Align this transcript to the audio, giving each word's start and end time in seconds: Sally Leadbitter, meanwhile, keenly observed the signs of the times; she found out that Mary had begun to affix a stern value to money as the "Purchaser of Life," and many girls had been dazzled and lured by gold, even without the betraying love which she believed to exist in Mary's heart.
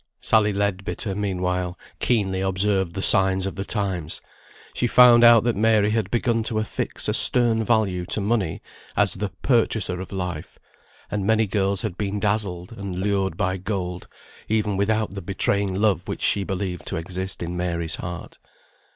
Sally 0.19 0.51
Leadbitter, 0.51 1.13
meanwhile, 1.13 1.77
keenly 1.99 2.41
observed 2.41 2.95
the 2.95 3.03
signs 3.03 3.45
of 3.45 3.53
the 3.55 3.63
times; 3.63 4.19
she 4.73 4.87
found 4.87 5.23
out 5.23 5.43
that 5.43 5.55
Mary 5.55 5.91
had 5.91 6.09
begun 6.09 6.41
to 6.41 6.57
affix 6.57 7.07
a 7.07 7.13
stern 7.13 7.63
value 7.63 8.03
to 8.07 8.19
money 8.19 8.63
as 8.97 9.13
the 9.13 9.29
"Purchaser 9.43 10.01
of 10.01 10.11
Life," 10.11 10.57
and 11.11 11.23
many 11.23 11.45
girls 11.45 11.83
had 11.83 11.99
been 11.99 12.19
dazzled 12.19 12.71
and 12.71 12.95
lured 12.95 13.37
by 13.37 13.57
gold, 13.57 14.07
even 14.47 14.75
without 14.75 15.13
the 15.13 15.21
betraying 15.21 15.75
love 15.75 16.07
which 16.07 16.23
she 16.23 16.43
believed 16.43 16.87
to 16.87 16.97
exist 16.97 17.43
in 17.43 17.55
Mary's 17.55 17.97
heart. 17.97 18.39